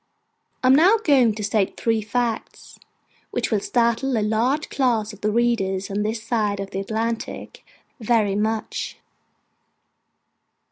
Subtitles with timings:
[0.63, 2.79] I am now going to state three facts,
[3.29, 7.63] which will startle a large class of readers on this side of the Atlantic,
[7.99, 8.97] very much.